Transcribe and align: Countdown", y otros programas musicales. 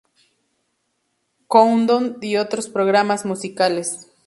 Countdown", 1.47 2.17
y 2.21 2.37
otros 2.37 2.67
programas 2.69 3.23
musicales. 3.23 4.11